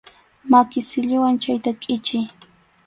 Maki 0.49 0.79
silluwan 0.89 1.37
chayta 1.43 1.71
kʼichiy. 1.81 2.25